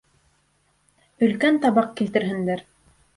[1.27, 2.65] Өлкән табаҡ килтерһендәр.